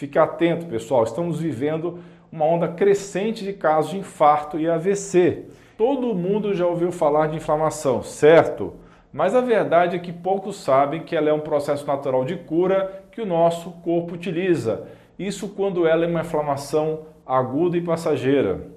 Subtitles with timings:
[0.00, 1.98] Fique atento, pessoal, estamos vivendo
[2.32, 5.44] uma onda crescente de casos de infarto e AVC.
[5.76, 8.72] Todo mundo já ouviu falar de inflamação, certo?
[9.12, 13.04] Mas a verdade é que poucos sabem que ela é um processo natural de cura
[13.12, 14.88] que o nosso corpo utiliza.
[15.18, 18.68] Isso quando ela é uma inflamação aguda e passageira.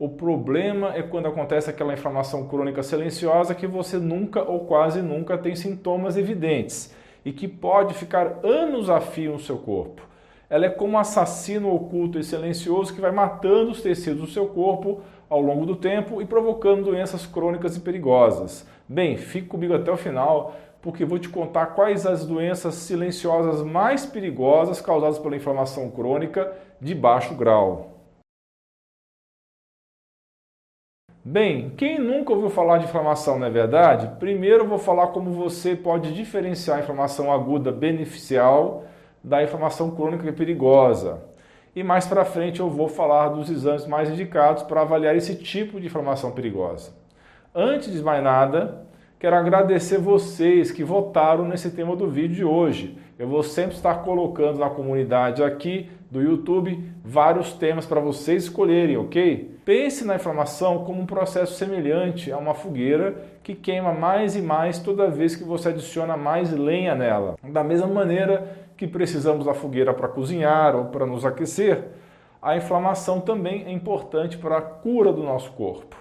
[0.00, 5.38] O problema é quando acontece aquela inflamação crônica silenciosa que você nunca ou quase nunca
[5.38, 6.92] tem sintomas evidentes
[7.24, 10.10] e que pode ficar anos a fio no seu corpo.
[10.52, 14.46] Ela é como um assassino oculto e silencioso que vai matando os tecidos do seu
[14.48, 18.68] corpo ao longo do tempo e provocando doenças crônicas e perigosas.
[18.86, 24.04] Bem, fique comigo até o final, porque vou te contar quais as doenças silenciosas mais
[24.04, 28.02] perigosas causadas pela inflamação crônica de baixo grau.
[31.24, 34.18] Bem, quem nunca ouviu falar de inflamação, não é verdade?
[34.18, 38.84] Primeiro eu vou falar como você pode diferenciar a inflamação aguda beneficial
[39.22, 41.22] da inflamação crônica perigosa.
[41.74, 45.80] E mais para frente eu vou falar dos exames mais indicados para avaliar esse tipo
[45.80, 46.92] de inflamação perigosa.
[47.54, 48.86] Antes de mais nada,
[49.18, 52.98] quero agradecer vocês que votaram nesse tema do vídeo de hoje.
[53.18, 58.98] Eu vou sempre estar colocando na comunidade aqui do YouTube vários temas para vocês escolherem,
[58.98, 59.58] ok?
[59.64, 64.78] Pense na inflamação como um processo semelhante a uma fogueira que queima mais e mais
[64.78, 67.36] toda vez que você adiciona mais lenha nela.
[67.42, 71.84] Da mesma maneira que precisamos da fogueira para cozinhar ou para nos aquecer,
[72.42, 75.94] a inflamação também é importante para a cura do nosso corpo.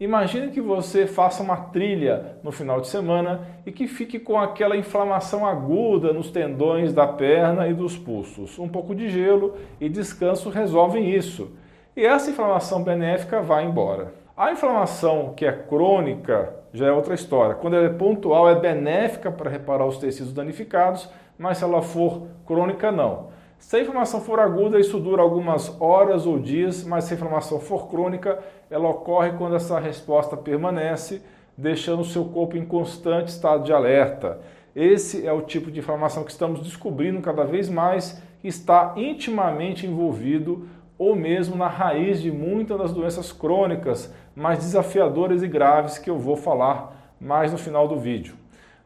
[0.00, 4.74] Imagine que você faça uma trilha no final de semana e que fique com aquela
[4.74, 8.58] inflamação aguda nos tendões da perna e dos pulsos.
[8.58, 11.52] Um pouco de gelo e descanso resolvem isso.
[11.94, 14.14] E essa inflamação benéfica vai embora.
[14.34, 17.54] A inflamação que é crônica já é outra história.
[17.54, 21.08] Quando ela é pontual, é benéfica para reparar os tecidos danificados,
[21.38, 23.28] mas se ela for crônica, não.
[23.60, 27.60] Se a inflamação for aguda, isso dura algumas horas ou dias, mas se a inflamação
[27.60, 31.22] for crônica, ela ocorre quando essa resposta permanece,
[31.56, 34.40] deixando o seu corpo em constante estado de alerta.
[34.74, 39.86] Esse é o tipo de inflamação que estamos descobrindo cada vez mais que está intimamente
[39.86, 46.10] envolvido ou mesmo na raiz de muitas das doenças crônicas mais desafiadoras e graves que
[46.10, 48.36] eu vou falar mais no final do vídeo.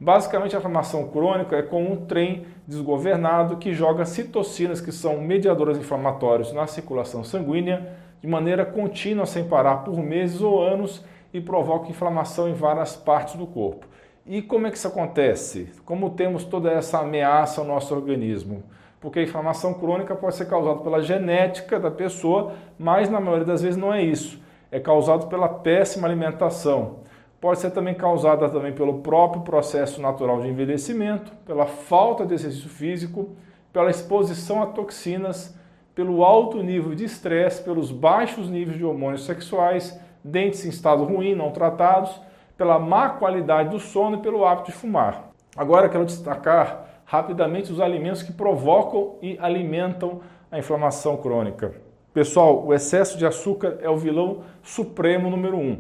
[0.01, 5.77] Basicamente, a inflamação crônica é como um trem desgovernado que joga citocinas, que são mediadores
[5.77, 11.05] inflamatórios, na circulação sanguínea de maneira contínua, sem parar por meses ou anos
[11.35, 13.87] e provoca inflamação em várias partes do corpo.
[14.25, 15.73] E como é que isso acontece?
[15.85, 18.63] Como temos toda essa ameaça ao nosso organismo?
[19.01, 23.63] Porque a inflamação crônica pode ser causada pela genética da pessoa, mas na maioria das
[23.63, 24.41] vezes não é isso.
[24.71, 26.97] É causado pela péssima alimentação
[27.41, 32.69] pode ser também causada também pelo próprio processo natural de envelhecimento, pela falta de exercício
[32.69, 33.31] físico,
[33.73, 35.57] pela exposição a toxinas,
[35.95, 41.35] pelo alto nível de estresse, pelos baixos níveis de hormônios sexuais, dentes em estado ruim,
[41.35, 42.21] não tratados,
[42.57, 45.31] pela má qualidade do sono e pelo hábito de fumar.
[45.57, 50.21] Agora quero destacar rapidamente os alimentos que provocam e alimentam
[50.53, 51.73] a inflamação crônica.
[52.13, 55.79] Pessoal, o excesso de açúcar é o vilão supremo número um.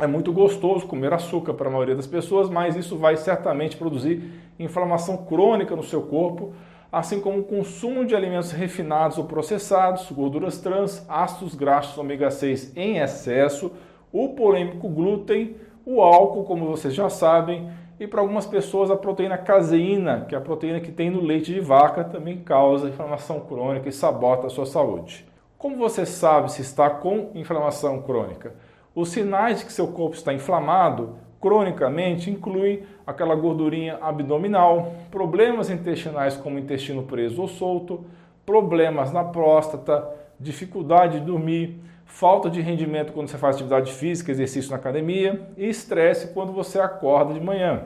[0.00, 4.28] É muito gostoso comer açúcar para a maioria das pessoas, mas isso vai certamente produzir
[4.58, 6.52] inflamação crônica no seu corpo,
[6.90, 12.76] assim como o consumo de alimentos refinados ou processados, gorduras trans, ácidos graxos ômega 6
[12.76, 13.70] em excesso,
[14.12, 15.54] o polêmico glúten,
[15.86, 20.38] o álcool, como vocês já sabem, e para algumas pessoas a proteína caseína, que é
[20.38, 24.50] a proteína que tem no leite de vaca, também causa inflamação crônica e sabota a
[24.50, 25.26] sua saúde.
[25.58, 28.54] Como você sabe se está com inflamação crônica?
[28.94, 36.38] Os sinais de que seu corpo está inflamado cronicamente incluem aquela gordurinha abdominal, problemas intestinais
[36.38, 38.06] como intestino preso ou solto,
[38.46, 40.08] problemas na próstata,
[40.40, 45.68] dificuldade de dormir, falta de rendimento quando você faz atividade física, exercício na academia e
[45.68, 47.84] estresse quando você acorda de manhã.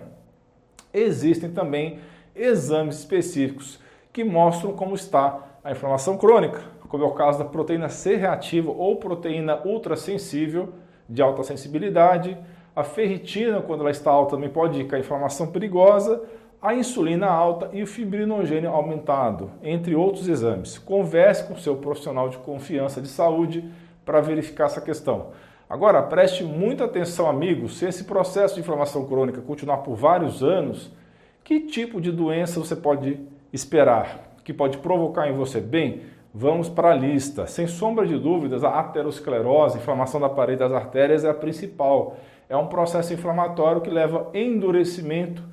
[0.93, 1.99] Existem também
[2.35, 3.81] exames específicos
[4.13, 8.71] que mostram como está a inflamação crônica, como é o caso da proteína C reativa
[8.71, 10.73] ou proteína ultrassensível
[11.09, 12.37] de alta sensibilidade.
[12.77, 16.23] A ferritina, quando ela está alta, também pode indicar inflamação perigosa.
[16.65, 20.79] A insulina alta e o fibrinogênio aumentado, entre outros exames.
[20.79, 23.69] Converse com seu profissional de confiança de saúde
[24.03, 25.27] para verificar essa questão.
[25.69, 30.91] Agora, preste muita atenção, amigos, se esse processo de inflamação crônica continuar por vários anos,
[31.45, 33.21] que tipo de doença você pode
[33.53, 34.35] esperar?
[34.43, 35.61] Que pode provocar em você?
[35.61, 36.01] Bem,
[36.37, 37.47] Vamos para a lista.
[37.47, 42.17] Sem sombra de dúvidas, a aterosclerose, inflamação da parede das artérias, é a principal.
[42.49, 45.45] É um processo inflamatório que leva endurecimento,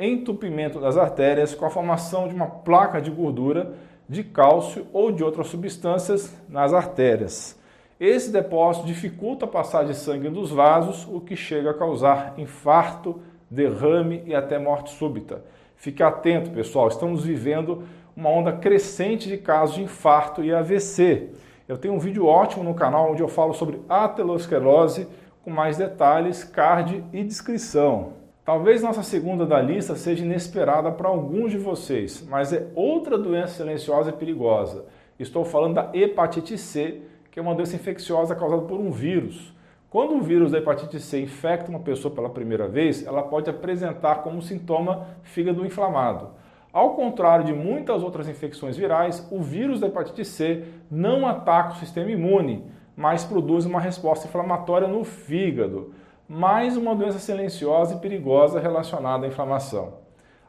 [0.00, 3.74] entupimento das artérias com a formação de uma placa de gordura
[4.08, 7.56] de cálcio ou de outras substâncias nas artérias.
[8.00, 13.20] Esse depósito dificulta a passagem de sangue dos vasos, o que chega a causar infarto,
[13.48, 15.44] derrame e até morte súbita.
[15.76, 17.84] Fique atento, pessoal, estamos vivendo
[18.16, 21.28] uma onda crescente de casos de infarto e AVC.
[21.68, 25.06] Eu tenho um vídeo ótimo no canal onde eu falo sobre aterosclerose
[25.44, 28.19] com mais detalhes, card e descrição.
[28.44, 33.54] Talvez nossa segunda da lista seja inesperada para alguns de vocês, mas é outra doença
[33.54, 34.86] silenciosa e perigosa.
[35.18, 39.54] Estou falando da hepatite C, que é uma doença infecciosa causada por um vírus.
[39.90, 44.22] Quando o vírus da hepatite C infecta uma pessoa pela primeira vez, ela pode apresentar
[44.22, 46.30] como sintoma fígado inflamado.
[46.72, 51.76] Ao contrário de muitas outras infecções virais, o vírus da hepatite C não ataca o
[51.76, 52.64] sistema imune,
[52.96, 55.92] mas produz uma resposta inflamatória no fígado.
[56.32, 59.94] Mais uma doença silenciosa e perigosa relacionada à inflamação.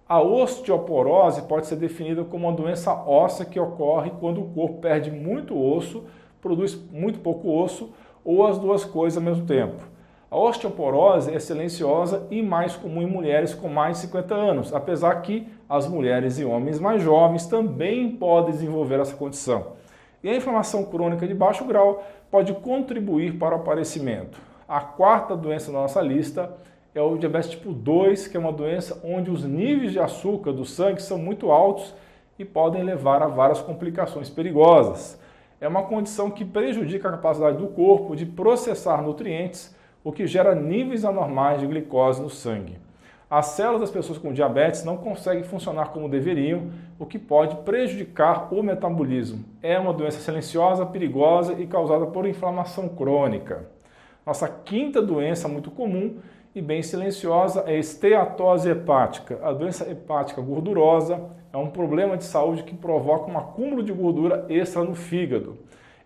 [0.08, 5.10] A osteoporose pode ser definida como uma doença óssea que ocorre quando o corpo perde
[5.10, 6.04] muito osso,
[6.40, 7.92] produz muito pouco osso
[8.24, 9.84] ou as duas coisas ao mesmo tempo.
[10.30, 15.16] A osteoporose é silenciosa e mais comum em mulheres com mais de 50 anos, apesar
[15.24, 19.70] que as mulheres e homens mais jovens também podem desenvolver essa condição.
[20.24, 24.51] E a inflamação crônica de baixo grau pode contribuir para o aparecimento.
[24.72, 26.50] A quarta doença da nossa lista
[26.96, 30.64] é o diabetes tipo 2, que é uma doença onde os níveis de açúcar do
[30.64, 31.94] sangue são muito altos
[32.40, 35.20] e podem levar a várias complicações perigosas
[35.62, 40.56] é uma condição que prejudica a capacidade do corpo de processar nutrientes, o que gera
[40.56, 42.80] níveis anormais de glicose no sangue.
[43.30, 48.52] As células das pessoas com diabetes não conseguem funcionar como deveriam, o que pode prejudicar
[48.52, 49.46] o metabolismo.
[49.62, 53.70] É uma doença silenciosa, perigosa e causada por inflamação crônica.
[54.32, 56.20] Nossa quinta doença muito comum
[56.56, 59.38] e bem silenciosa é esteatose hepática.
[59.44, 64.46] A doença hepática gordurosa é um problema de saúde que provoca um acúmulo de gordura
[64.48, 65.58] extra no fígado.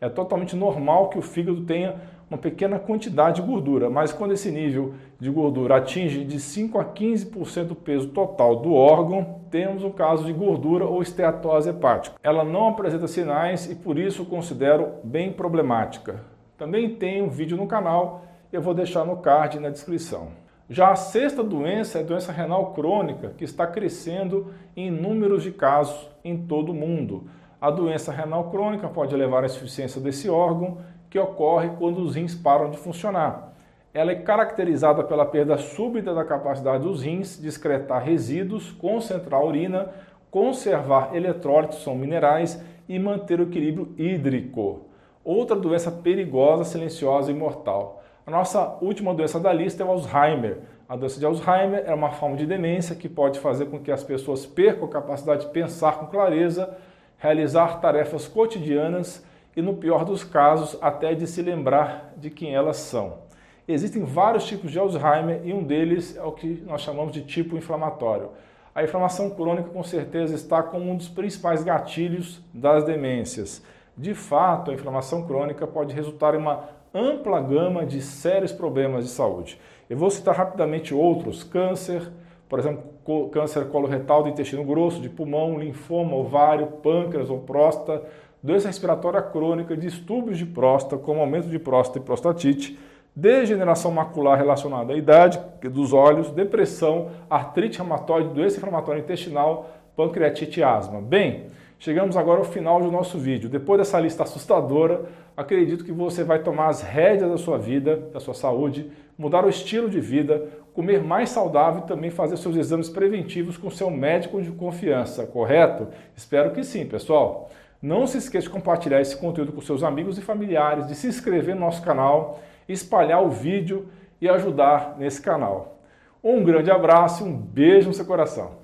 [0.02, 4.50] É totalmente normal que o fígado tenha uma pequena quantidade de gordura, mas quando esse
[4.50, 9.92] nível de gordura atinge de 5 a 15% do peso total do órgão, temos o
[9.92, 12.16] caso de gordura ou esteatose hepática.
[12.24, 16.34] Ela não apresenta sinais e por isso considero bem problemática.
[16.58, 18.26] Também tem um vídeo no canal
[18.56, 20.30] eu vou deixar no card na descrição.
[20.70, 25.52] Já a sexta doença é a doença renal crônica, que está crescendo em números de
[25.52, 27.28] casos em todo o mundo.
[27.60, 30.78] A doença renal crônica pode levar à insuficiência desse órgão,
[31.10, 33.54] que ocorre quando os rins param de funcionar.
[33.94, 39.46] Ela é caracterizada pela perda súbita da capacidade dos rins de excretar resíduos, concentrar a
[39.46, 39.90] urina,
[40.32, 44.86] conservar eletrólitos, são minerais, e manter o equilíbrio hídrico.
[45.26, 48.04] Outra doença perigosa, silenciosa e mortal.
[48.28, 50.60] A nossa última doença da lista é o Alzheimer.
[50.88, 54.04] A doença de Alzheimer é uma forma de demência que pode fazer com que as
[54.04, 56.78] pessoas percam a capacidade de pensar com clareza,
[57.18, 59.26] realizar tarefas cotidianas
[59.58, 63.26] e, no pior dos casos, até de se lembrar de quem elas são.
[63.68, 67.58] Existem vários tipos de Alzheimer e um deles é o que nós chamamos de tipo
[67.58, 68.30] inflamatório.
[68.76, 73.64] A inflamação crônica, com certeza, está como um dos principais gatilhos das demências.
[73.98, 79.10] De fato, a inflamação crônica pode resultar em uma ampla gama de sérios problemas de
[79.10, 79.60] saúde.
[79.90, 82.12] Eu vou citar rapidamente outros: câncer,
[82.50, 88.04] por exemplo, câncer coloretal do intestino grosso, de pulmão, linfoma, ovário, pâncreas ou próstata,
[88.42, 92.78] doença respiratória crônica, distúrbios de próstata, como aumento de próstata e prostatite,
[93.16, 100.64] degeneração macular relacionada à idade dos olhos, depressão, artrite reumatoide, doença inflamatória intestinal, pancreatite e
[100.64, 101.02] asma.
[101.02, 101.46] Bem,
[101.80, 103.50] chegamos agora ao final do nosso vídeo.
[103.50, 105.06] Depois dessa lista assustadora,
[105.36, 109.50] acredito que você vai tomar as rédeas da sua vida, da sua saúde, mudar o
[109.50, 114.42] estilo de vida, comer mais saudável e também fazer seus exames preventivos com seu médico
[114.42, 115.88] de confiança, correto?
[116.16, 117.50] Espero que sim, pessoal.
[117.82, 121.56] Não se esqueça de compartilhar esse conteúdo com seus amigos e familiares, de se inscrever
[121.56, 123.88] no nosso canal, espalhar o vídeo
[124.20, 125.80] e ajudar nesse canal.
[126.24, 128.64] Um grande abraço e um beijo no seu coração.